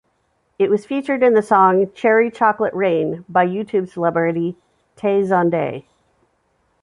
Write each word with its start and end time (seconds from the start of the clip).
It 0.57 0.71
was 0.71 0.87
featured 0.87 1.21
in 1.21 1.35
the 1.35 1.43
song 1.43 1.91
"Cherry 1.93 2.31
Chocolate 2.31 2.73
Rain" 2.73 3.23
by 3.29 3.45
YouTube 3.45 3.87
celebrity 3.87 4.57
Tay 4.95 5.21
Zonday. 5.21 5.83